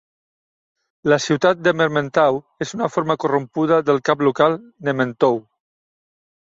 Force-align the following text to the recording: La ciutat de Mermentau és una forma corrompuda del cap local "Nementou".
La 1.13 1.19
ciutat 1.25 1.61
de 1.67 1.73
Mermentau 1.83 2.41
és 2.67 2.75
una 2.79 2.89
forma 2.97 3.19
corrompuda 3.27 3.81
del 3.93 4.05
cap 4.11 4.27
local 4.33 4.61
"Nementou". 4.91 5.43